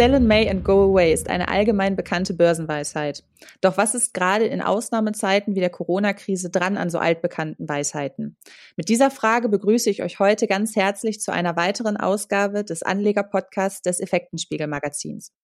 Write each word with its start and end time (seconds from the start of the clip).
Sell 0.00 0.14
in 0.14 0.26
May 0.26 0.48
and 0.48 0.64
go 0.64 0.82
away 0.82 1.12
ist 1.12 1.28
eine 1.28 1.48
allgemein 1.48 1.94
bekannte 1.94 2.32
Börsenweisheit. 2.32 3.22
Doch 3.60 3.76
was 3.76 3.94
ist 3.94 4.14
gerade 4.14 4.46
in 4.46 4.62
Ausnahmezeiten 4.62 5.54
wie 5.54 5.60
der 5.60 5.68
Corona-Krise 5.68 6.48
dran 6.48 6.78
an 6.78 6.88
so 6.88 6.98
altbekannten 6.98 7.68
Weisheiten? 7.68 8.38
Mit 8.78 8.88
dieser 8.88 9.10
Frage 9.10 9.50
begrüße 9.50 9.90
ich 9.90 10.02
euch 10.02 10.18
heute 10.18 10.46
ganz 10.46 10.74
herzlich 10.74 11.20
zu 11.20 11.34
einer 11.34 11.54
weiteren 11.56 11.98
Ausgabe 11.98 12.64
des 12.64 12.82
Anleger-Podcasts 12.82 13.82
des 13.82 14.00
Effektenspiegel-Magazins. 14.00 15.34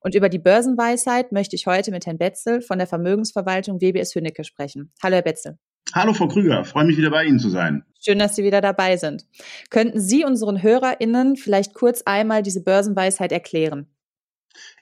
Und 0.00 0.14
über 0.14 0.30
die 0.30 0.38
Börsenweisheit 0.38 1.30
möchte 1.30 1.54
ich 1.54 1.66
heute 1.66 1.90
mit 1.90 2.06
Herrn 2.06 2.16
Betzel 2.16 2.62
von 2.62 2.78
der 2.78 2.86
Vermögensverwaltung 2.86 3.82
WBS 3.82 4.14
Hünnecke 4.14 4.44
sprechen. 4.44 4.94
Hallo, 5.02 5.16
Herr 5.16 5.24
Betzel. 5.24 5.58
Hallo, 5.94 6.14
Frau 6.14 6.28
Krüger. 6.28 6.64
Freue 6.64 6.86
mich 6.86 6.96
wieder 6.96 7.10
bei 7.10 7.24
Ihnen 7.24 7.38
zu 7.38 7.50
sein. 7.50 7.84
Schön, 8.00 8.18
dass 8.18 8.34
Sie 8.34 8.44
wieder 8.44 8.62
dabei 8.62 8.96
sind. 8.96 9.26
Könnten 9.68 10.00
Sie 10.00 10.24
unseren 10.24 10.62
HörerInnen 10.62 11.36
vielleicht 11.36 11.74
kurz 11.74 12.00
einmal 12.06 12.42
diese 12.42 12.62
Börsenweisheit 12.64 13.30
erklären? 13.30 13.90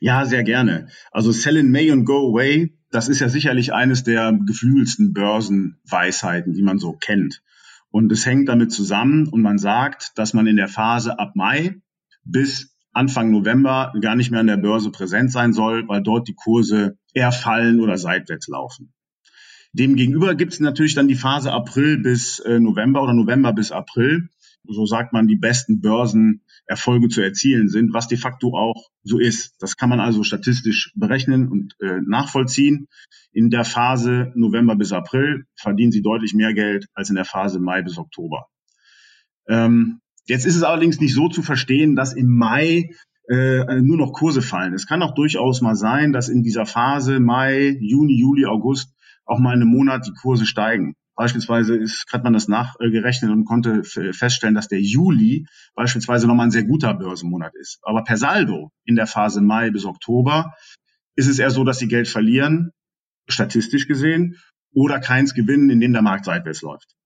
Ja, 0.01 0.24
sehr 0.27 0.45
gerne. 0.45 0.88
Also 1.10 1.33
Sell 1.33 1.56
in 1.56 1.70
May 1.70 1.91
and 1.91 2.06
Go 2.06 2.30
Away, 2.30 2.77
das 2.91 3.09
ist 3.09 3.20
ja 3.20 3.28
sicherlich 3.28 3.73
eines 3.73 4.05
der 4.05 4.32
geflügelsten 4.46 5.12
Börsenweisheiten, 5.12 6.52
die 6.52 6.62
man 6.62 6.78
so 6.78 6.92
kennt. 6.92 7.42
Und 7.91 8.10
es 8.12 8.27
hängt 8.27 8.48
damit 8.48 8.73
zusammen 8.73 9.29
und 9.29 9.42
man 9.42 9.59
sagt, 9.59 10.12
dass 10.16 10.34
man 10.34 10.46
in 10.46 10.56
der 10.56 10.68
Phase 10.68 11.18
ab 11.18 11.37
Mai 11.37 11.80
bis 12.24 12.74
Anfang 12.92 13.30
November 13.30 13.92
gar 14.01 14.15
nicht 14.15 14.30
mehr 14.30 14.41
an 14.41 14.46
der 14.46 14.56
Börse 14.56 14.91
präsent 14.91 15.32
sein 15.32 15.52
soll, 15.52 15.87
weil 15.88 16.02
dort 16.02 16.29
die 16.29 16.34
Kurse 16.34 16.96
eher 17.12 17.32
fallen 17.32 17.80
oder 17.80 17.98
seitwärts 17.98 18.48
laufen. 18.48 18.93
Demgegenüber 19.73 20.37
gibt 20.37 20.52
es 20.52 20.60
natürlich 20.60 20.95
dann 20.95 21.09
die 21.09 21.16
Phase 21.16 21.52
April 21.52 21.98
bis 21.98 22.38
äh, 22.38 22.60
November 22.60 23.02
oder 23.02 23.13
November 23.13 23.52
bis 23.52 23.73
April. 23.73 24.29
So 24.66 24.87
sagt 24.87 25.12
man, 25.12 25.26
die 25.26 25.37
besten 25.37 25.80
Börsenerfolge 25.80 27.09
zu 27.09 27.20
erzielen 27.20 27.68
sind, 27.68 27.93
was 27.93 28.09
de 28.09 28.16
facto 28.18 28.57
auch 28.57 28.88
so 29.02 29.18
ist. 29.18 29.57
Das 29.60 29.76
kann 29.76 29.90
man 29.90 30.01
also 30.01 30.23
statistisch 30.23 30.93
berechnen 30.95 31.48
und 31.48 31.76
äh, 31.80 32.01
nachvollziehen. 32.07 32.88
In 33.32 33.51
der 33.51 33.65
Phase 33.65 34.32
November 34.35 34.76
bis 34.76 34.92
April 34.92 35.45
verdienen 35.54 35.92
sie 35.92 36.02
deutlich 36.02 36.35
mehr 36.35 36.54
Geld 36.54 36.87
als 36.95 37.10
in 37.10 37.16
der 37.16 37.24
Phase 37.24 37.60
Mai 37.60 37.82
bis 37.82 37.98
Oktober. 37.98 38.46
Ähm, 39.48 40.01
jetzt 40.26 40.46
ist 40.46 40.57
es 40.57 40.62
allerdings 40.62 41.01
nicht 41.01 41.15
so 41.15 41.29
zu 41.29 41.42
verstehen, 41.42 41.96
dass 41.96 42.15
im 42.15 42.35
Mai 42.35 42.90
äh, 43.29 43.80
nur 43.80 43.96
noch 43.96 44.12
Kurse 44.12 44.42
fallen. 44.42 44.74
Es 44.74 44.87
kann 44.87 45.02
auch 45.02 45.15
durchaus 45.15 45.60
mal 45.60 45.76
sein, 45.76 46.12
dass 46.12 46.29
in 46.29 46.42
dieser 46.42 46.66
Phase 46.66 47.20
Mai, 47.20 47.76
Juni, 47.80 48.18
Juli, 48.18 48.46
August 48.46 48.95
auch 49.24 49.38
mal 49.38 49.54
in 49.54 49.62
einem 49.62 49.70
Monat 49.70 50.07
die 50.07 50.12
Kurse 50.12 50.46
steigen. 50.46 50.95
Beispielsweise 51.16 51.76
ist, 51.76 52.07
hat 52.12 52.24
man 52.24 52.32
das 52.32 52.48
nachgerechnet 52.48 53.30
und 53.30 53.45
konnte 53.45 53.84
feststellen, 53.84 54.54
dass 54.54 54.68
der 54.68 54.80
Juli 54.80 55.46
beispielsweise 55.74 56.26
nochmal 56.26 56.48
ein 56.48 56.51
sehr 56.51 56.65
guter 56.65 56.93
Börsenmonat 56.95 57.54
ist. 57.54 57.79
Aber 57.82 58.02
per 58.02 58.16
Saldo 58.16 58.70
in 58.84 58.96
der 58.96 59.07
Phase 59.07 59.40
Mai 59.40 59.70
bis 59.70 59.85
Oktober 59.85 60.54
ist 61.16 61.29
es 61.29 61.38
eher 61.38 61.51
so, 61.51 61.62
dass 61.62 61.79
sie 61.79 61.87
Geld 61.88 62.09
verlieren, 62.09 62.73
statistisch 63.29 63.87
gesehen, 63.87 64.37
oder 64.75 64.98
keins 64.98 65.34
gewinnen, 65.34 65.70
indem 65.70 65.92
der 65.92 66.03
Markt 66.03 66.25
seitwärts 66.25 66.62
läuft. 66.62 66.97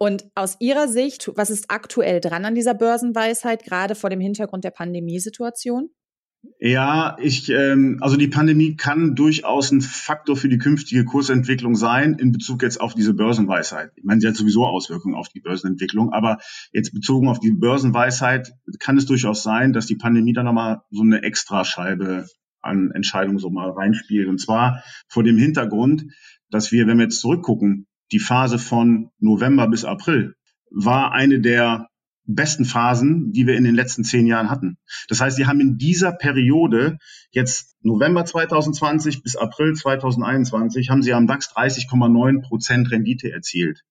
Und 0.00 0.30
aus 0.36 0.56
Ihrer 0.60 0.86
Sicht, 0.86 1.28
was 1.34 1.50
ist 1.50 1.72
aktuell 1.72 2.20
dran 2.20 2.44
an 2.44 2.54
dieser 2.54 2.74
Börsenweisheit, 2.74 3.64
gerade 3.64 3.96
vor 3.96 4.10
dem 4.10 4.20
Hintergrund 4.20 4.62
der 4.62 4.70
Pandemiesituation? 4.70 5.90
Ja, 6.60 7.16
ich, 7.20 7.50
ähm, 7.50 7.98
also 8.00 8.16
die 8.16 8.26
Pandemie 8.26 8.76
kann 8.76 9.14
durchaus 9.14 9.70
ein 9.70 9.80
Faktor 9.80 10.36
für 10.36 10.48
die 10.48 10.58
künftige 10.58 11.04
Kursentwicklung 11.04 11.76
sein 11.76 12.14
in 12.14 12.32
Bezug 12.32 12.62
jetzt 12.62 12.80
auf 12.80 12.94
diese 12.94 13.14
Börsenweisheit. 13.14 13.92
Ich 13.94 14.04
meine, 14.04 14.20
sie 14.20 14.26
hat 14.26 14.34
sowieso 14.34 14.66
Auswirkungen 14.66 15.14
auf 15.14 15.28
die 15.28 15.40
Börsenentwicklung, 15.40 16.12
aber 16.12 16.38
jetzt 16.72 16.92
bezogen 16.92 17.28
auf 17.28 17.38
die 17.38 17.52
Börsenweisheit 17.52 18.52
kann 18.80 18.98
es 18.98 19.06
durchaus 19.06 19.42
sein, 19.42 19.72
dass 19.72 19.86
die 19.86 19.96
Pandemie 19.96 20.32
da 20.32 20.42
nochmal 20.42 20.82
so 20.90 21.02
eine 21.02 21.22
Extrascheibe 21.22 22.26
an 22.60 22.90
Entscheidungen 22.90 23.38
so 23.38 23.50
mal 23.50 23.70
reinspielt. 23.70 24.28
Und 24.28 24.40
zwar 24.40 24.82
vor 25.08 25.22
dem 25.22 25.38
Hintergrund, 25.38 26.06
dass 26.50 26.72
wir, 26.72 26.86
wenn 26.86 26.98
wir 26.98 27.04
jetzt 27.04 27.20
zurückgucken, 27.20 27.86
die 28.10 28.18
Phase 28.18 28.58
von 28.58 29.10
November 29.20 29.68
bis 29.68 29.84
April 29.84 30.34
war 30.70 31.12
eine 31.12 31.40
der 31.40 31.88
besten 32.34 32.64
Phasen, 32.64 33.32
die 33.32 33.46
wir 33.46 33.56
in 33.56 33.64
den 33.64 33.74
letzten 33.74 34.04
zehn 34.04 34.26
Jahren 34.26 34.50
hatten. 34.50 34.76
Das 35.08 35.20
heißt, 35.20 35.36
sie 35.36 35.46
haben 35.46 35.60
in 35.60 35.78
dieser 35.78 36.12
Periode 36.12 36.98
jetzt 37.30 37.76
November 37.82 38.24
2020 38.24 39.22
bis 39.22 39.36
April 39.36 39.74
2021 39.74 40.90
haben 40.90 41.02
sie 41.02 41.14
am 41.14 41.26
DAX 41.26 41.50
30,9 41.50 42.42
Prozent 42.42 42.90
Rendite 42.90 43.32
erzielt. 43.32 43.82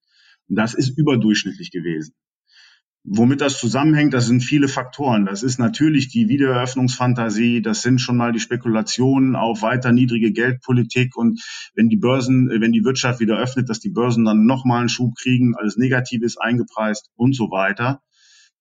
Das 0.47 0.73
ist 0.73 0.97
überdurchschnittlich 0.97 1.71
gewesen. 1.71 2.13
Womit 3.09 3.39
das 3.39 3.57
zusammenhängt, 3.57 4.13
das 4.13 4.27
sind 4.27 4.43
viele 4.43 4.67
Faktoren. 4.67 5.25
Das 5.25 5.41
ist 5.41 5.59
natürlich 5.59 6.09
die 6.09 6.27
Wiedereröffnungsfantasie, 6.27 7.61
das 7.61 7.81
sind 7.81 8.01
schon 8.01 8.17
mal 8.17 8.33
die 8.33 8.41
Spekulationen 8.41 9.37
auf 9.37 9.61
weiter 9.61 9.93
niedrige 9.93 10.33
Geldpolitik 10.33 11.15
und 11.15 11.41
wenn 11.73 11.87
die 11.87 11.95
Börsen, 11.95 12.49
wenn 12.49 12.73
die 12.73 12.83
Wirtschaft 12.83 13.21
wieder 13.21 13.37
öffnet, 13.37 13.69
dass 13.69 13.79
die 13.79 13.91
Börsen 13.91 14.25
dann 14.25 14.45
nochmal 14.45 14.81
einen 14.81 14.89
Schub 14.89 15.15
kriegen, 15.15 15.55
alles 15.55 15.77
Negatives 15.77 16.37
eingepreist 16.37 17.09
und 17.15 17.33
so 17.33 17.49
weiter. 17.49 18.01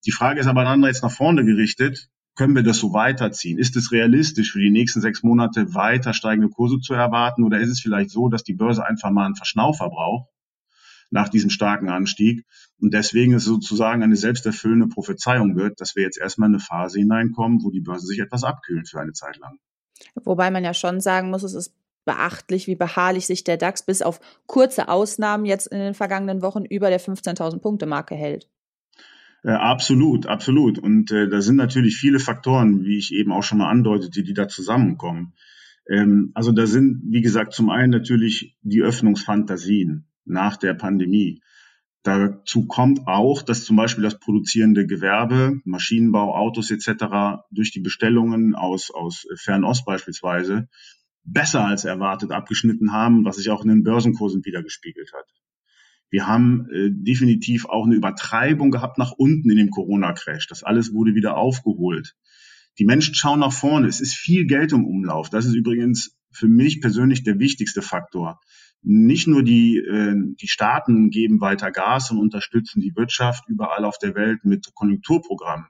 Die 0.04 0.12
Frage 0.12 0.40
ist 0.40 0.46
aber 0.46 0.64
dann 0.64 0.82
jetzt 0.84 1.02
nach 1.02 1.10
vorne 1.10 1.44
gerichtet. 1.44 2.08
Können 2.36 2.54
wir 2.54 2.62
das 2.62 2.78
so 2.78 2.92
weiterziehen? 2.92 3.58
Ist 3.58 3.76
es 3.76 3.92
realistisch, 3.92 4.52
für 4.52 4.60
die 4.60 4.70
nächsten 4.70 5.00
sechs 5.00 5.22
Monate 5.22 5.74
weiter 5.74 6.12
steigende 6.12 6.50
Kurse 6.50 6.78
zu 6.80 6.92
erwarten? 6.92 7.44
Oder 7.44 7.60
ist 7.60 7.70
es 7.70 7.80
vielleicht 7.80 8.10
so, 8.10 8.28
dass 8.28 8.44
die 8.44 8.52
Börse 8.52 8.86
einfach 8.86 9.10
mal 9.10 9.24
einen 9.24 9.36
Verschnaufer 9.36 9.88
braucht 9.88 10.28
nach 11.10 11.30
diesem 11.30 11.48
starken 11.48 11.88
Anstieg? 11.88 12.44
Und 12.78 12.92
deswegen 12.92 13.32
ist 13.32 13.44
es 13.44 13.48
sozusagen 13.48 14.02
eine 14.02 14.16
selbsterfüllende 14.16 14.88
Prophezeiung 14.88 15.56
wird, 15.56 15.80
dass 15.80 15.96
wir 15.96 16.02
jetzt 16.02 16.18
erstmal 16.18 16.50
in 16.50 16.56
eine 16.56 16.62
Phase 16.62 16.98
hineinkommen, 16.98 17.62
wo 17.64 17.70
die 17.70 17.80
Börse 17.80 18.06
sich 18.06 18.18
etwas 18.18 18.44
abkühlen 18.44 18.84
für 18.84 19.00
eine 19.00 19.12
Zeit 19.12 19.38
lang. 19.38 19.58
Wobei 20.22 20.50
man 20.50 20.62
ja 20.62 20.74
schon 20.74 21.00
sagen 21.00 21.30
muss, 21.30 21.42
es 21.42 21.54
ist 21.54 21.74
beachtlich, 22.04 22.66
wie 22.66 22.76
beharrlich 22.76 23.26
sich 23.26 23.44
der 23.44 23.56
DAX 23.56 23.82
bis 23.82 24.02
auf 24.02 24.20
kurze 24.46 24.88
Ausnahmen 24.88 25.44
jetzt 25.44 25.66
in 25.66 25.78
den 25.78 25.94
vergangenen 25.94 26.42
Wochen 26.42 26.64
über 26.64 26.90
der 26.90 27.00
15.000 27.00 27.60
Punkte 27.60 27.86
Marke 27.86 28.14
hält. 28.14 28.48
Äh, 29.46 29.52
absolut, 29.52 30.26
absolut. 30.26 30.80
Und 30.80 31.12
äh, 31.12 31.28
da 31.28 31.40
sind 31.40 31.54
natürlich 31.54 31.96
viele 31.96 32.18
Faktoren, 32.18 32.84
wie 32.84 32.98
ich 32.98 33.12
eben 33.12 33.30
auch 33.30 33.44
schon 33.44 33.58
mal 33.58 33.70
andeutete, 33.70 34.24
die 34.24 34.34
da 34.34 34.48
zusammenkommen. 34.48 35.34
Ähm, 35.88 36.32
also 36.34 36.50
da 36.50 36.66
sind, 36.66 37.02
wie 37.10 37.20
gesagt, 37.20 37.52
zum 37.52 37.70
einen 37.70 37.92
natürlich 37.92 38.56
die 38.62 38.82
Öffnungsfantasien 38.82 40.08
nach 40.24 40.56
der 40.56 40.74
Pandemie. 40.74 41.42
Dazu 42.02 42.66
kommt 42.66 43.06
auch, 43.06 43.40
dass 43.42 43.64
zum 43.64 43.76
Beispiel 43.76 44.02
das 44.02 44.18
produzierende 44.18 44.84
Gewerbe, 44.84 45.60
Maschinenbau, 45.64 46.34
Autos 46.34 46.72
etc. 46.72 47.44
durch 47.52 47.70
die 47.70 47.80
Bestellungen 47.80 48.56
aus, 48.56 48.90
aus 48.90 49.28
Fernost 49.36 49.84
beispielsweise 49.84 50.68
besser 51.22 51.64
als 51.64 51.84
erwartet 51.84 52.32
abgeschnitten 52.32 52.92
haben, 52.92 53.24
was 53.24 53.36
sich 53.36 53.50
auch 53.50 53.62
in 53.62 53.68
den 53.68 53.84
Börsenkursen 53.84 54.44
wiedergespiegelt 54.44 55.12
hat. 55.12 55.26
Wir 56.10 56.26
haben 56.26 56.68
äh, 56.70 56.90
definitiv 56.90 57.66
auch 57.66 57.84
eine 57.84 57.94
Übertreibung 57.94 58.70
gehabt 58.70 58.98
nach 58.98 59.12
unten 59.12 59.50
in 59.50 59.56
dem 59.56 59.70
Corona-Crash. 59.70 60.46
Das 60.46 60.62
alles 60.62 60.92
wurde 60.92 61.14
wieder 61.14 61.36
aufgeholt. 61.36 62.14
Die 62.78 62.84
Menschen 62.84 63.14
schauen 63.14 63.40
nach 63.40 63.52
vorne. 63.52 63.88
Es 63.88 64.00
ist 64.00 64.14
viel 64.14 64.46
Geld 64.46 64.72
im 64.72 64.84
Umlauf. 64.84 65.30
Das 65.30 65.46
ist 65.46 65.54
übrigens 65.54 66.16
für 66.30 66.48
mich 66.48 66.80
persönlich 66.80 67.24
der 67.24 67.38
wichtigste 67.38 67.82
Faktor. 67.82 68.40
Nicht 68.82 69.26
nur 69.26 69.42
die, 69.42 69.78
äh, 69.78 70.14
die 70.40 70.48
Staaten 70.48 71.10
geben 71.10 71.40
weiter 71.40 71.72
Gas 71.72 72.10
und 72.10 72.18
unterstützen 72.18 72.80
die 72.80 72.94
Wirtschaft 72.94 73.44
überall 73.48 73.84
auf 73.84 73.98
der 73.98 74.14
Welt 74.14 74.44
mit 74.44 74.70
Konjunkturprogrammen. 74.74 75.66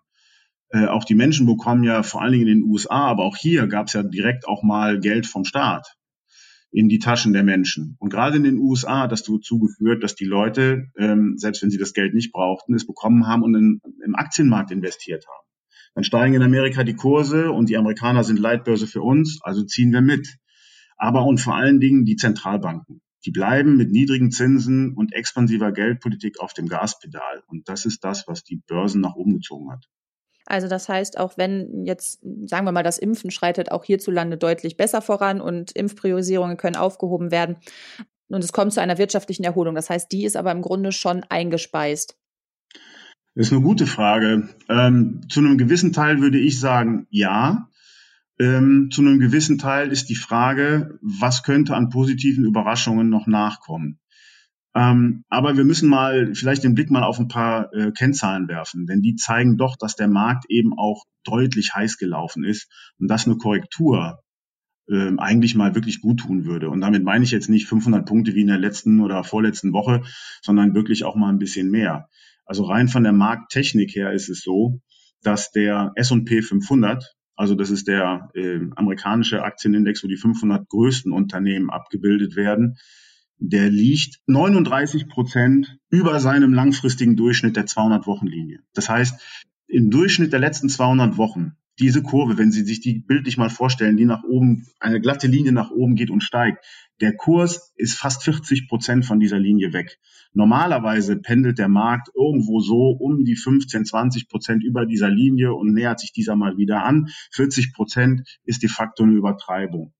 Äh, 0.69 0.87
auch 0.87 1.05
die 1.05 1.15
Menschen 1.15 1.47
bekommen 1.47 1.85
ja 1.85 2.03
vor 2.03 2.23
allen 2.23 2.33
Dingen 2.33 2.49
in 2.49 2.61
den 2.61 2.69
USA, 2.69 3.07
aber 3.07 3.25
auch 3.25 3.37
hier 3.37 3.69
gab 3.69 3.87
es 3.87 3.95
ja 3.95 4.03
direkt 4.03 4.47
auch 4.49 4.63
mal 4.63 4.99
Geld 4.99 5.27
vom 5.27 5.45
Staat 5.45 5.96
in 6.71 6.89
die 6.89 6.99
Taschen 6.99 7.33
der 7.33 7.45
Menschen. 7.45 7.97
Und 7.99 8.11
gerade 8.11 8.37
in 8.37 8.45
den 8.45 8.59
USA 8.59 9.03
hat 9.03 9.13
das 9.13 9.23
dazu 9.23 9.59
geführt, 9.59 10.03
dass 10.03 10.15
die 10.15 10.25
Leute, 10.25 10.89
ähm, 10.99 11.35
selbst 11.37 11.63
wenn 11.63 11.71
sie 11.71 11.79
das 11.79 11.95
Geld 11.95 12.15
nicht 12.15 12.33
brauchten, 12.33 12.75
es 12.75 12.87
bekommen 12.87 13.27
haben 13.27 13.43
und 13.43 13.55
in, 13.55 13.81
im 14.05 14.15
Aktienmarkt 14.15 14.71
investiert 14.71 15.25
haben. 15.27 15.47
Dann 15.95 16.05
steigen 16.05 16.35
in 16.35 16.43
Amerika 16.43 16.85
die 16.85 16.95
Kurse 16.95 17.51
und 17.53 17.71
die 17.71 17.77
Amerikaner 17.79 18.23
sind 18.23 18.39
Leitbörse 18.39 18.87
für 18.87 19.01
uns, 19.01 19.41
also 19.43 19.65
ziehen 19.65 19.93
wir 19.93 20.03
mit. 20.03 20.37
Aber 20.99 21.25
und 21.25 21.41
vor 21.41 21.57
allen 21.57 21.81
Dingen 21.81 22.05
die 22.05 22.17
Zentralbanken. 22.17 23.01
Die 23.25 23.31
bleiben 23.31 23.77
mit 23.77 23.91
niedrigen 23.91 24.31
Zinsen 24.31 24.95
und 24.95 25.13
expansiver 25.13 25.73
Geldpolitik 25.73 26.39
auf 26.39 26.53
dem 26.53 26.69
Gaspedal. 26.69 27.43
Und 27.47 27.69
das 27.69 27.87
ist 27.87 28.05
das, 28.05 28.29
was 28.29 28.45
die 28.45 28.63
Börsen 28.67 29.01
nach 29.01 29.15
oben 29.15 29.35
gezogen 29.35 29.71
hat. 29.73 29.87
Also 30.47 30.69
das 30.69 30.89
heißt, 30.89 31.19
auch 31.19 31.37
wenn 31.37 31.85
jetzt, 31.85 32.21
sagen 32.47 32.65
wir 32.65 32.73
mal, 32.73 32.83
das 32.83 32.99
Impfen 32.99 33.31
schreitet 33.31 33.73
auch 33.73 33.85
hierzulande 33.85 34.37
deutlich 34.37 34.77
besser 34.77 35.03
voran 35.03 35.41
und 35.41 35.73
Impfpriorisierungen 35.73 36.57
können 36.57 36.77
aufgehoben 36.77 37.31
werden 37.31 37.57
und 38.29 38.43
es 38.43 38.53
kommt 38.53 38.73
zu 38.73 38.81
einer 38.81 38.99
wirtschaftlichen 38.99 39.45
Erholung. 39.45 39.75
Das 39.75 39.91
heißt, 39.91 40.11
die 40.11 40.25
ist 40.25 40.37
aber 40.37 40.53
im 40.53 40.63
Grunde 40.63 40.93
schon 40.93 41.25
eingespeist. 41.29 42.17
Das 43.35 43.49
ist 43.49 43.53
eine 43.53 43.63
gute 43.63 43.87
Frage. 43.87 44.49
Ähm, 44.69 45.21
zu 45.29 45.41
einem 45.41 45.59
gewissen 45.59 45.93
Teil 45.93 46.21
würde 46.21 46.39
ich 46.39 46.59
sagen, 46.59 47.07
ja. 47.11 47.69
Ähm, 48.39 48.91
zu 48.91 49.03
einem 49.03 49.19
gewissen 49.19 49.59
Teil 49.59 49.93
ist 49.93 50.09
die 50.09 50.15
Frage, 50.15 50.99
was 51.03 51.43
könnte 51.43 51.75
an 51.75 51.91
positiven 51.91 52.45
Überraschungen 52.45 53.09
noch 53.09 53.27
nachkommen. 53.27 53.99
Ähm, 54.77 55.25
aber 55.31 55.57
wir 55.57 55.65
müssen 55.65 55.89
mal 55.89 56.35
vielleicht 56.35 56.63
den 56.63 56.75
Blick 56.75 56.91
mal 56.91 57.03
auf 57.03 57.19
ein 57.19 57.29
paar 57.29 57.73
äh, 57.73 57.93
Kennzahlen 57.93 58.47
werfen, 58.47 58.85
denn 58.85 59.01
die 59.01 59.17
zeigen 59.17 59.57
doch, 59.57 59.75
dass 59.77 59.97
der 59.97 60.07
Markt 60.07 60.45
eben 60.51 60.77
auch 60.77 61.05
deutlich 61.25 61.75
heiß 61.75 61.97
gelaufen 61.97 62.45
ist 62.45 62.71
und 62.99 63.09
dass 63.09 63.27
eine 63.27 63.39
Korrektur 63.39 64.21
äh, 64.91 65.13
eigentlich 65.17 65.55
mal 65.55 65.75
wirklich 65.75 66.03
gut 66.03 66.21
tun 66.21 66.45
würde. 66.45 66.69
Und 66.69 66.83
damit 66.83 67.05
meine 67.05 67.25
ich 67.25 67.31
jetzt 67.31 67.49
nicht 67.49 67.67
500 67.67 68.07
Punkte 68.07 68.35
wie 68.35 68.43
in 68.43 68.49
der 68.49 68.59
letzten 68.59 69.01
oder 69.01 69.25
vorletzten 69.25 69.73
Woche, 69.73 70.03
sondern 70.43 70.75
wirklich 70.75 71.05
auch 71.05 71.17
mal 71.17 71.31
ein 71.31 71.39
bisschen 71.39 71.71
mehr. 71.71 72.11
Also 72.45 72.65
rein 72.65 72.89
von 72.89 73.03
der 73.03 73.15
Markttechnik 73.15 73.97
her 73.97 74.13
ist 74.13 74.29
es 74.29 74.43
so, 74.43 74.83
dass 75.23 75.53
der 75.53 75.93
S&P 75.95 76.43
500, 76.43 77.15
also 77.35 77.55
das 77.55 77.71
ist 77.71 77.89
der 77.89 78.29
äh, 78.35 78.61
amerikanische 78.77 79.43
Aktienindex, 79.43 80.05
wo 80.05 80.09
die 80.09 80.19
500 80.19 80.69
größten 80.69 81.13
Unternehmen 81.13 81.71
abgebildet 81.71 82.37
werden, 82.37 82.77
der 83.39 83.71
liegt 83.71 84.21
39 84.27 85.09
Prozent 85.09 85.79
über 85.91 86.21
seinem 86.21 86.53
langfristigen 86.53 87.17
Durchschnitt 87.17 87.57
der 87.57 87.67
200-Wochen-Linie. 87.67 88.61
Das 88.75 88.89
heißt, 88.89 89.21
im 89.69 89.91
Durchschnitt 89.91 90.33
der 90.33 90.41
letzten 90.41 90.69
200 90.69 91.17
Wochen, 91.17 91.57
diese 91.79 92.03
Kurve, 92.03 92.39
wenn 92.39 92.53
Sie 92.53 92.65
sich 92.65 92.81
die 92.81 93.01
bildlich 93.01 93.37
mal 93.37 93.51
vorstellen, 93.51 93.97
die 93.97 94.07
nach 94.07 94.25
oben, 94.25 94.67
eine 94.81 95.01
glatte 95.01 95.27
Linie 95.27 95.53
nach 95.53 95.71
oben 95.71 95.95
geht 95.95 96.11
und 96.11 96.23
steigt, 96.23 96.65
der 97.03 97.15
Kurs 97.15 97.75
ist 97.77 97.99
fast 97.99 98.23
40 98.23 98.69
Prozent 98.69 99.05
von 99.05 99.21
dieser 99.21 99.39
Linie 99.39 99.75
weg. 99.75 99.99
Normalerweise 100.33 101.17
pendelt 101.17 101.59
der 101.59 101.69
Markt 101.69 102.09
irgendwo 102.15 102.61
so 102.61 102.91
um 102.91 103.25
die 103.25 103.37
15, 103.37 103.85
20 103.85 104.29
Prozent 104.29 104.65
über 104.65 104.87
dieser 104.87 105.11
Linie 105.11 105.53
und 105.53 105.75
nähert 105.75 106.01
sich 106.01 106.13
dieser 106.13 106.37
mal 106.37 106.57
wieder 106.57 106.85
an. 106.85 107.09
40 107.33 107.75
Prozent 107.75 108.39
ist 108.45 108.63
de 108.63 108.71
facto 108.71 109.03
eine 109.03 109.13
Übertreibung. 109.13 109.93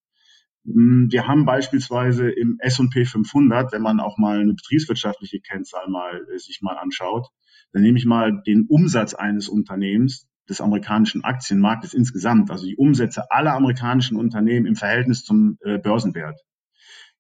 Hm, 0.67 1.09
wir 1.11 1.27
haben 1.27 1.45
beispielsweise 1.45 2.29
im 2.29 2.57
S&P 2.59 3.05
500, 3.05 3.73
wenn 3.73 3.83
man 3.83 4.01
auch 4.01 4.19
mal 4.19 4.41
eine 4.41 4.55
betriebswirtschaftliche 4.55 5.41
Kennzahl 5.41 5.89
mal 5.89 6.27
äh, 6.33 6.39
sich 6.39 6.61
mal 6.61 6.77
anschaut, 6.77 7.29
dann 7.73 7.83
nehme 7.83 7.99
ich 7.99 8.07
mal 8.07 8.43
den 8.47 8.67
Umsatz 8.69 9.15
eines 9.15 9.49
Unternehmens 9.49 10.27
des 10.49 10.61
amerikanischen 10.61 11.25
Aktienmarktes 11.25 11.95
insgesamt, 11.95 12.51
also 12.51 12.67
die 12.67 12.77
Umsätze 12.77 13.31
aller 13.31 13.55
amerikanischen 13.55 14.17
Unternehmen 14.17 14.67
im 14.67 14.77
Verhältnis 14.77 15.25
zum 15.25 15.59
äh, 15.63 15.79
Börsenwert. 15.79 16.41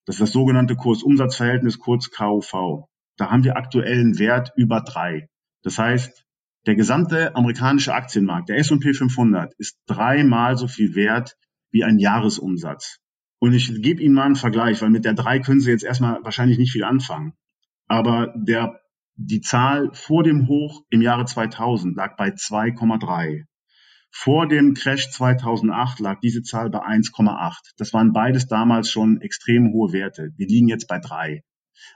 Das 0.07 0.17
ist 0.17 0.21
das 0.21 0.33
sogenannte 0.33 0.77
Kursumsatzverhältnis, 0.77 1.79
kurz 1.79 2.11
KUV. 2.11 2.89
Da 3.17 3.31
haben 3.31 3.45
wir 3.45 3.57
aktuell 3.57 4.01
einen 4.01 4.19
Wert 4.19 4.53
über 4.57 4.81
drei. 4.81 5.29
Das 5.63 5.79
heißt, 5.79 6.25
der 6.67 6.75
gesamte 6.75 7.35
amerikanische 7.35 7.95
Aktienmarkt, 7.95 8.49
der 8.49 8.59
S&P 8.59 8.93
500, 8.93 9.55
ist 9.59 9.79
dreimal 9.87 10.57
so 10.57 10.69
viel 10.69 10.95
wert 10.95 11.37
wie 11.71 11.85
ein 11.85 11.99
Jahresumsatz. 11.99 12.99
Und 13.39 13.53
ich 13.53 13.83
gebe 13.83 14.03
Ihnen 14.03 14.15
mal 14.15 14.25
einen 14.25 14.37
Vergleich, 14.37 14.81
weil 14.81 14.91
mit 14.91 15.05
der 15.05 15.15
drei 15.15 15.39
können 15.41 15.61
Sie 15.61 15.71
jetzt 15.71 15.85
erstmal 15.85 16.23
wahrscheinlich 16.25 16.59
nicht 16.59 16.73
viel 16.73 16.85
anfangen. 16.85 17.35
Aber 17.87 18.33
der, 18.37 18.81
die 19.15 19.41
Zahl 19.41 19.91
vor 19.93 20.23
dem 20.23 20.49
Hoch 20.49 20.83
im 20.91 21.03
Jahre 21.03 21.25
2000 21.25 21.97
lag 21.97 22.17
bei 22.17 22.31
2,3. 22.31 23.45
Vor 24.11 24.49
dem 24.49 24.73
Crash 24.73 25.11
2008 25.11 26.01
lag 26.01 26.21
diese 26.21 26.43
Zahl 26.43 26.71
bei 26.71 26.81
1,8. 26.81 27.75
Das 27.77 27.93
waren 27.93 28.13
beides 28.13 28.47
damals 28.47 28.91
schon 28.91 29.21
extrem 29.21 29.73
hohe 29.73 29.93
Werte. 29.93 30.31
Wir 30.37 30.47
liegen 30.47 30.69
jetzt 30.69 30.89
bei 30.89 30.99
drei. 30.99 31.43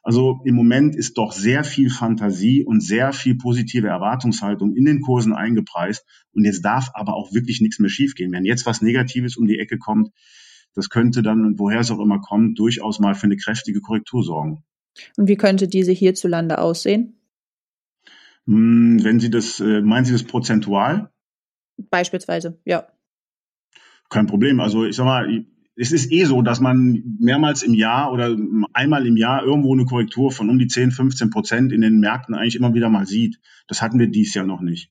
Also 0.02 0.40
im 0.44 0.54
Moment 0.54 0.94
ist 0.94 1.16
doch 1.16 1.32
sehr 1.32 1.64
viel 1.64 1.88
Fantasie 1.88 2.64
und 2.64 2.82
sehr 2.82 3.14
viel 3.14 3.36
positive 3.36 3.88
Erwartungshaltung 3.88 4.76
in 4.76 4.84
den 4.84 5.00
Kursen 5.00 5.32
eingepreist. 5.32 6.04
Und 6.32 6.44
jetzt 6.44 6.62
darf 6.62 6.90
aber 6.92 7.14
auch 7.14 7.32
wirklich 7.32 7.62
nichts 7.62 7.78
mehr 7.78 7.90
schiefgehen. 7.90 8.32
Wenn 8.32 8.44
jetzt 8.44 8.66
was 8.66 8.82
Negatives 8.82 9.36
um 9.36 9.46
die 9.46 9.58
Ecke 9.58 9.78
kommt, 9.78 10.10
das 10.80 10.88
könnte 10.88 11.22
dann, 11.22 11.58
woher 11.58 11.80
es 11.80 11.90
auch 11.90 12.00
immer 12.00 12.20
kommt, 12.20 12.58
durchaus 12.58 13.00
mal 13.00 13.14
für 13.14 13.24
eine 13.24 13.36
kräftige 13.36 13.82
Korrektur 13.82 14.24
sorgen. 14.24 14.64
Und 15.18 15.28
wie 15.28 15.36
könnte 15.36 15.68
diese 15.68 15.92
hierzulande 15.92 16.58
aussehen? 16.58 17.20
Hm, 18.46 19.04
wenn 19.04 19.20
Sie 19.20 19.28
das, 19.28 19.60
äh, 19.60 19.82
meinen 19.82 20.06
Sie 20.06 20.12
das 20.12 20.22
prozentual? 20.22 21.10
Beispielsweise, 21.90 22.58
ja. 22.64 22.88
Kein 24.08 24.26
Problem. 24.26 24.60
Also 24.60 24.86
ich 24.86 24.96
sag 24.96 25.04
mal, 25.04 25.44
es 25.76 25.92
ist 25.92 26.10
eh 26.10 26.24
so, 26.24 26.40
dass 26.40 26.60
man 26.60 27.18
mehrmals 27.20 27.62
im 27.62 27.74
Jahr 27.74 28.10
oder 28.10 28.34
einmal 28.72 29.06
im 29.06 29.18
Jahr 29.18 29.44
irgendwo 29.44 29.74
eine 29.74 29.84
Korrektur 29.84 30.32
von 30.32 30.48
um 30.48 30.58
die 30.58 30.66
10, 30.66 30.92
15 30.92 31.28
Prozent 31.28 31.72
in 31.72 31.82
den 31.82 32.00
Märkten 32.00 32.34
eigentlich 32.34 32.56
immer 32.56 32.72
wieder 32.72 32.88
mal 32.88 33.06
sieht. 33.06 33.38
Das 33.68 33.82
hatten 33.82 33.98
wir 33.98 34.06
dies 34.06 34.32
Jahr 34.32 34.46
noch 34.46 34.62
nicht. 34.62 34.90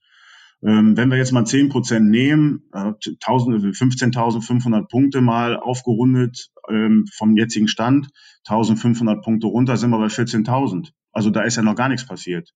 Ähm, 0.62 0.98
wenn 0.98 1.10
wir 1.10 1.18
jetzt 1.18 1.32
mal 1.32 1.46
10 1.46 1.70
Prozent 1.70 2.10
nehmen, 2.10 2.64
äh, 2.74 2.92
15.500 2.92 4.88
Punkte 4.90 5.22
mal 5.22 5.56
aufgerundet 5.56 6.50
ähm, 6.70 7.06
vom 7.14 7.38
jetzigen 7.38 7.70
Stand, 7.70 8.10
1.500 8.46 9.22
Punkte 9.22 9.48
runter, 9.48 9.78
sind 9.78 9.92
wir 9.92 10.00
bei 10.00 10.08
14.000. 10.08 10.90
Also 11.12 11.30
da 11.30 11.44
ist 11.44 11.56
ja 11.56 11.64
noch 11.64 11.76
gar 11.76 11.88
nichts 11.88 12.06
passiert. 12.06 12.52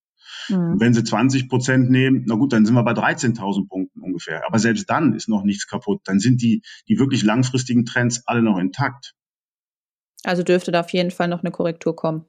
Mhm. 0.48 0.76
Wenn 0.78 0.92
Sie 0.92 1.04
20 1.04 1.48
Prozent 1.48 1.90
nehmen, 1.90 2.24
na 2.26 2.34
gut, 2.34 2.52
dann 2.52 2.66
sind 2.66 2.74
wir 2.74 2.82
bei 2.82 2.92
13.000 2.92 3.68
Punkten 3.68 4.00
ungefähr. 4.00 4.46
Aber 4.46 4.58
selbst 4.58 4.90
dann 4.90 5.14
ist 5.14 5.28
noch 5.28 5.44
nichts 5.44 5.66
kaputt. 5.66 6.02
Dann 6.04 6.18
sind 6.18 6.42
die, 6.42 6.62
die 6.88 6.98
wirklich 6.98 7.22
langfristigen 7.22 7.84
Trends 7.86 8.22
alle 8.26 8.42
noch 8.42 8.58
intakt. 8.58 9.14
Also 10.24 10.42
dürfte 10.42 10.72
da 10.72 10.80
auf 10.80 10.90
jeden 10.90 11.10
Fall 11.10 11.28
noch 11.28 11.40
eine 11.40 11.50
Korrektur 11.50 11.96
kommen. 11.96 12.26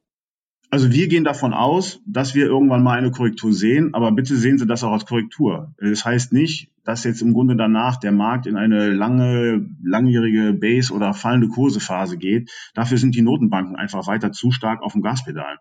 Also 0.69 0.91
wir 0.91 1.07
gehen 1.07 1.23
davon 1.23 1.53
aus, 1.53 2.01
dass 2.05 2.35
wir 2.35 2.45
irgendwann 2.45 2.83
mal 2.83 2.97
eine 2.97 3.11
Korrektur 3.11 3.53
sehen, 3.53 3.93
aber 3.93 4.11
bitte 4.11 4.35
sehen 4.35 4.57
Sie 4.57 4.65
das 4.65 4.83
auch 4.83 4.91
als 4.91 5.05
Korrektur. 5.05 5.73
Das 5.77 6.03
heißt 6.03 6.33
nicht, 6.33 6.71
dass 6.83 7.03
jetzt 7.03 7.21
im 7.21 7.33
Grunde 7.33 7.55
danach 7.55 7.97
der 7.97 8.11
Markt 8.11 8.45
in 8.45 8.57
eine 8.57 8.89
lange, 8.89 9.65
langjährige 9.83 10.53
Base- 10.53 10.93
oder 10.93 11.13
fallende 11.13 11.47
Kursephase 11.47 12.17
geht. 12.17 12.51
Dafür 12.73 12.97
sind 12.97 13.15
die 13.15 13.21
Notenbanken 13.21 13.75
einfach 13.75 14.07
weiter 14.07 14.31
zu 14.31 14.51
stark 14.51 14.81
auf 14.81 14.93
dem 14.93 15.01
Gaspedal. 15.01 15.57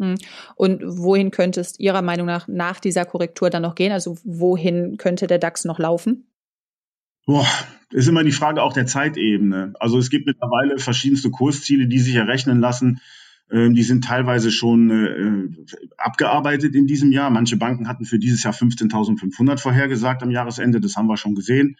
Hm. 0.00 0.16
Und 0.56 0.82
wohin 0.82 1.30
könnte 1.30 1.60
es 1.60 1.78
Ihrer 1.78 2.02
Meinung 2.02 2.26
nach 2.26 2.48
nach 2.48 2.80
dieser 2.80 3.04
Korrektur 3.04 3.50
dann 3.50 3.62
noch 3.62 3.74
gehen? 3.74 3.92
Also 3.92 4.16
wohin 4.24 4.96
könnte 4.96 5.26
der 5.26 5.38
DAX 5.38 5.64
noch 5.64 5.78
laufen? 5.78 6.26
Boah, 7.26 7.46
ist 7.90 8.08
immer 8.08 8.24
die 8.24 8.32
Frage 8.32 8.62
auch 8.62 8.72
der 8.72 8.86
Zeitebene. 8.86 9.74
Also 9.78 9.98
es 9.98 10.10
gibt 10.10 10.26
mittlerweile 10.26 10.78
verschiedenste 10.78 11.30
Kursziele, 11.30 11.86
die 11.86 11.98
sich 11.98 12.14
errechnen 12.14 12.60
lassen. 12.60 13.00
Ähm, 13.52 13.74
die 13.74 13.82
sind 13.82 14.04
teilweise 14.04 14.50
schon 14.50 14.90
äh, 14.90 15.92
abgearbeitet 15.96 16.74
in 16.74 16.86
diesem 16.86 17.12
Jahr. 17.12 17.30
Manche 17.30 17.56
Banken 17.56 17.88
hatten 17.88 18.04
für 18.04 18.18
dieses 18.18 18.42
Jahr 18.42 18.54
15.500 18.54 19.58
vorhergesagt 19.58 20.22
am 20.22 20.30
Jahresende. 20.30 20.80
Das 20.80 20.96
haben 20.96 21.08
wir 21.08 21.16
schon 21.16 21.34
gesehen. 21.34 21.76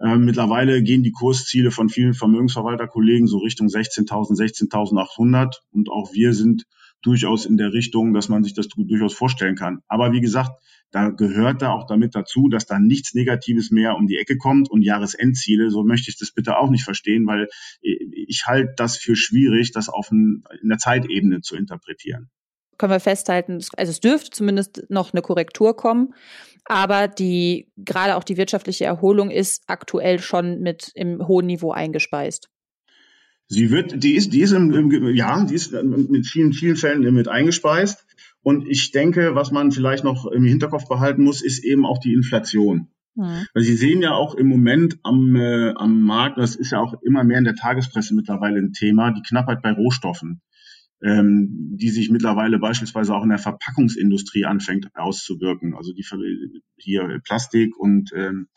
Ähm, 0.00 0.24
mittlerweile 0.24 0.82
gehen 0.82 1.02
die 1.02 1.12
Kursziele 1.12 1.70
von 1.70 1.88
vielen 1.88 2.14
Vermögensverwalterkollegen 2.14 3.28
so 3.28 3.38
Richtung 3.38 3.68
16.000, 3.68 4.36
16.800. 4.36 5.56
Und 5.70 5.88
auch 5.88 6.12
wir 6.12 6.34
sind 6.34 6.64
durchaus 7.04 7.46
in 7.46 7.56
der 7.56 7.72
Richtung, 7.72 8.14
dass 8.14 8.28
man 8.28 8.42
sich 8.42 8.54
das 8.54 8.68
durchaus 8.68 9.14
vorstellen 9.14 9.56
kann. 9.56 9.80
Aber 9.88 10.12
wie 10.12 10.20
gesagt, 10.20 10.52
da 10.90 11.10
gehört 11.10 11.60
da 11.60 11.70
auch 11.72 11.86
damit 11.86 12.14
dazu, 12.14 12.48
dass 12.48 12.66
da 12.66 12.78
nichts 12.78 13.14
Negatives 13.14 13.70
mehr 13.70 13.96
um 13.96 14.06
die 14.06 14.16
Ecke 14.16 14.36
kommt 14.36 14.70
und 14.70 14.82
Jahresendziele, 14.82 15.70
so 15.70 15.82
möchte 15.82 16.10
ich 16.10 16.18
das 16.18 16.30
bitte 16.30 16.56
auch 16.56 16.70
nicht 16.70 16.84
verstehen, 16.84 17.26
weil 17.26 17.48
ich 17.82 18.46
halte 18.46 18.74
das 18.76 18.96
für 18.96 19.16
schwierig, 19.16 19.72
das 19.72 19.88
auf 19.88 20.10
ein, 20.10 20.44
in 20.62 20.68
der 20.68 20.78
Zeitebene 20.78 21.40
zu 21.40 21.56
interpretieren. 21.56 22.30
Können 22.78 22.92
wir 22.92 23.00
festhalten, 23.00 23.58
also 23.76 23.90
es 23.90 24.00
dürfte 24.00 24.30
zumindest 24.30 24.84
noch 24.88 25.12
eine 25.12 25.22
Korrektur 25.22 25.76
kommen, 25.76 26.14
aber 26.64 27.08
die, 27.08 27.70
gerade 27.76 28.16
auch 28.16 28.24
die 28.24 28.36
wirtschaftliche 28.36 28.84
Erholung 28.84 29.30
ist 29.30 29.64
aktuell 29.66 30.18
schon 30.18 30.60
mit 30.60 30.90
im 30.94 31.26
hohen 31.26 31.46
Niveau 31.46 31.72
eingespeist. 31.72 32.48
Sie 33.46 33.70
wird, 33.70 34.02
die 34.02 34.14
ist, 34.14 34.32
die 34.32 34.40
ist 34.40 34.52
im, 34.52 34.72
im, 34.72 35.14
ja, 35.14 35.44
die 35.44 35.54
ist 35.54 35.72
mit 35.72 36.26
vielen, 36.26 36.52
vielen 36.52 36.76
Fällen 36.76 37.14
mit 37.14 37.28
eingespeist. 37.28 38.06
Und 38.42 38.68
ich 38.68 38.90
denke, 38.90 39.34
was 39.34 39.50
man 39.50 39.72
vielleicht 39.72 40.04
noch 40.04 40.26
im 40.26 40.44
Hinterkopf 40.44 40.88
behalten 40.88 41.24
muss, 41.24 41.42
ist 41.42 41.64
eben 41.64 41.86
auch 41.86 41.98
die 41.98 42.12
Inflation. 42.12 42.88
Mhm. 43.14 43.46
Weil 43.54 43.62
Sie 43.62 43.76
sehen 43.76 44.02
ja 44.02 44.12
auch 44.12 44.34
im 44.34 44.48
Moment 44.48 44.98
am, 45.02 45.36
äh, 45.36 45.72
am 45.76 46.02
Markt, 46.02 46.38
das 46.38 46.56
ist 46.56 46.72
ja 46.72 46.80
auch 46.80 47.00
immer 47.02 47.24
mehr 47.24 47.38
in 47.38 47.44
der 47.44 47.54
Tagespresse 47.54 48.14
mittlerweile 48.14 48.58
ein 48.58 48.72
Thema, 48.72 49.12
die 49.12 49.22
Knappheit 49.22 49.62
bei 49.62 49.72
Rohstoffen, 49.72 50.42
ähm, 51.02 51.76
die 51.76 51.90
sich 51.90 52.10
mittlerweile 52.10 52.58
beispielsweise 52.58 53.14
auch 53.14 53.22
in 53.22 53.30
der 53.30 53.38
Verpackungsindustrie 53.38 54.44
anfängt 54.44 54.88
auszuwirken. 54.94 55.74
Also 55.74 55.92
die 55.92 56.04
hier 56.76 57.20
Plastik 57.24 57.76
und 57.78 58.12
ähm, 58.14 58.48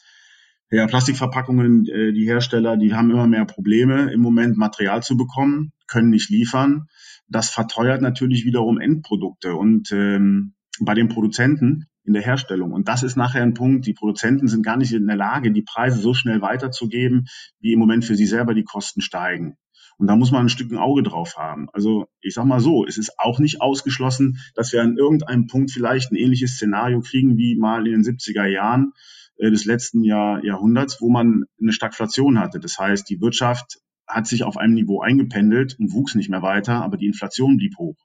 ja, 0.69 0.87
Plastikverpackungen, 0.87 1.85
äh, 1.87 2.13
die 2.13 2.25
Hersteller, 2.25 2.77
die 2.77 2.93
haben 2.93 3.11
immer 3.11 3.27
mehr 3.27 3.45
Probleme 3.45 4.11
im 4.11 4.21
Moment 4.21 4.57
Material 4.57 5.01
zu 5.01 5.15
bekommen, 5.15 5.71
können 5.87 6.09
nicht 6.09 6.29
liefern. 6.29 6.87
Das 7.29 7.49
verteuert 7.49 8.01
natürlich 8.01 8.45
wiederum 8.45 8.79
Endprodukte 8.79 9.55
und 9.55 9.91
ähm, 9.91 10.53
bei 10.79 10.93
den 10.93 11.09
Produzenten 11.09 11.87
in 12.03 12.13
der 12.13 12.21
Herstellung. 12.21 12.71
Und 12.71 12.87
das 12.87 13.03
ist 13.03 13.17
nachher 13.17 13.43
ein 13.43 13.53
Punkt, 13.53 13.85
die 13.85 13.93
Produzenten 13.93 14.47
sind 14.47 14.63
gar 14.63 14.77
nicht 14.77 14.93
in 14.93 15.07
der 15.07 15.17
Lage, 15.17 15.51
die 15.51 15.61
Preise 15.61 15.99
so 15.99 16.13
schnell 16.13 16.41
weiterzugeben, 16.41 17.27
wie 17.59 17.73
im 17.73 17.79
Moment 17.79 18.05
für 18.05 18.15
sie 18.15 18.25
selber 18.25 18.53
die 18.53 18.63
Kosten 18.63 19.01
steigen. 19.01 19.57
Und 19.97 20.07
da 20.07 20.15
muss 20.15 20.31
man 20.31 20.45
ein 20.45 20.49
Stück 20.49 20.71
ein 20.71 20.77
Auge 20.77 21.01
drauf 21.01 21.37
haben. 21.37 21.67
Also 21.73 22.05
ich 22.21 22.33
sag 22.33 22.45
mal 22.45 22.59
so, 22.59 22.85
es 22.85 22.97
ist 22.97 23.19
auch 23.19 23.39
nicht 23.39 23.61
ausgeschlossen, 23.61 24.37
dass 24.55 24.71
wir 24.71 24.81
an 24.81 24.95
irgendeinem 24.95 25.47
Punkt 25.47 25.71
vielleicht 25.71 26.11
ein 26.11 26.15
ähnliches 26.15 26.53
Szenario 26.53 27.01
kriegen 27.01 27.37
wie 27.37 27.57
mal 27.57 27.87
in 27.87 27.93
den 27.93 28.03
70er 28.03 28.45
Jahren, 28.45 28.93
des 29.39 29.65
letzten 29.65 30.03
Jahr, 30.03 30.43
Jahrhunderts, 30.43 31.01
wo 31.01 31.09
man 31.09 31.45
eine 31.61 31.71
Stagflation 31.71 32.39
hatte. 32.39 32.59
Das 32.59 32.77
heißt, 32.77 33.09
die 33.09 33.21
Wirtschaft 33.21 33.79
hat 34.07 34.25
sich 34.27 34.43
auf 34.43 34.57
einem 34.57 34.73
Niveau 34.73 35.01
eingependelt 35.01 35.77
und 35.79 35.93
wuchs 35.93 36.15
nicht 36.15 36.29
mehr 36.29 36.41
weiter, 36.41 36.81
aber 36.81 36.97
die 36.97 37.07
Inflation 37.07 37.57
blieb 37.57 37.77
hoch. 37.77 37.97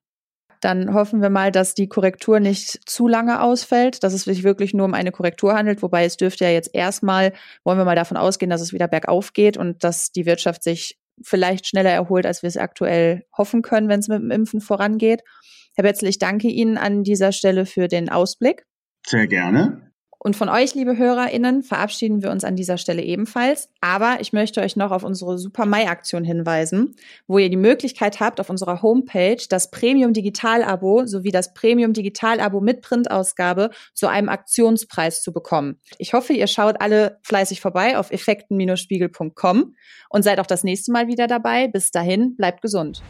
dann 0.60 0.94
hoffen 0.94 1.20
wir 1.22 1.30
mal, 1.30 1.50
dass 1.50 1.74
die 1.74 1.88
Korrektur 1.88 2.38
nicht 2.38 2.88
zu 2.88 3.08
lange 3.08 3.40
ausfällt, 3.40 4.02
dass 4.04 4.12
es 4.12 4.22
sich 4.24 4.44
wirklich 4.44 4.74
nur 4.74 4.86
um 4.86 4.94
eine 4.94 5.10
Korrektur 5.10 5.54
handelt, 5.54 5.82
wobei 5.82 6.04
es 6.04 6.16
dürfte 6.16 6.44
ja 6.44 6.50
jetzt 6.50 6.70
erstmal, 6.72 7.32
wollen 7.64 7.78
wir 7.78 7.84
mal 7.84 7.96
davon 7.96 8.16
ausgehen, 8.16 8.50
dass 8.50 8.60
es 8.60 8.72
wieder 8.72 8.86
bergauf 8.86 9.32
geht 9.32 9.56
und 9.56 9.82
dass 9.82 10.12
die 10.12 10.24
Wirtschaft 10.26 10.62
sich 10.62 10.98
vielleicht 11.22 11.66
schneller 11.66 11.90
erholt, 11.90 12.26
als 12.26 12.42
wir 12.42 12.48
es 12.48 12.56
aktuell 12.56 13.24
hoffen 13.36 13.62
können, 13.62 13.88
wenn 13.88 14.00
es 14.00 14.08
mit 14.08 14.20
dem 14.20 14.30
Impfen 14.30 14.60
vorangeht. 14.60 15.22
Herr 15.74 15.84
Betzel, 15.84 16.08
ich 16.08 16.18
danke 16.18 16.48
Ihnen 16.48 16.78
an 16.78 17.02
dieser 17.02 17.32
Stelle 17.32 17.66
für 17.66 17.88
den 17.88 18.08
Ausblick. 18.08 18.64
Sehr 19.06 19.26
gerne. 19.26 19.91
Und 20.24 20.36
von 20.36 20.48
euch, 20.48 20.76
liebe 20.76 20.96
HörerInnen, 20.96 21.64
verabschieden 21.64 22.22
wir 22.22 22.30
uns 22.30 22.44
an 22.44 22.54
dieser 22.54 22.78
Stelle 22.78 23.02
ebenfalls. 23.02 23.68
Aber 23.80 24.18
ich 24.20 24.32
möchte 24.32 24.60
euch 24.60 24.76
noch 24.76 24.92
auf 24.92 25.02
unsere 25.02 25.36
Super 25.36 25.66
Mai-Aktion 25.66 26.22
hinweisen, 26.22 26.94
wo 27.26 27.38
ihr 27.38 27.50
die 27.50 27.56
Möglichkeit 27.56 28.20
habt, 28.20 28.38
auf 28.38 28.48
unserer 28.48 28.82
Homepage 28.82 29.42
das 29.48 29.72
Premium 29.72 30.12
Digital-Abo 30.12 31.06
sowie 31.06 31.32
das 31.32 31.54
Premium 31.54 31.92
Digital-Abo 31.92 32.60
mit 32.60 32.82
Printausgabe 32.82 33.70
zu 33.94 34.06
einem 34.06 34.28
Aktionspreis 34.28 35.22
zu 35.22 35.32
bekommen. 35.32 35.80
Ich 35.98 36.12
hoffe, 36.12 36.34
ihr 36.34 36.46
schaut 36.46 36.80
alle 36.80 37.18
fleißig 37.24 37.60
vorbei 37.60 37.98
auf 37.98 38.12
effekten-spiegel.com 38.12 39.74
und 40.08 40.22
seid 40.22 40.38
auch 40.38 40.46
das 40.46 40.62
nächste 40.62 40.92
Mal 40.92 41.08
wieder 41.08 41.26
dabei. 41.26 41.66
Bis 41.66 41.90
dahin, 41.90 42.36
bleibt 42.36 42.62
gesund. 42.62 43.02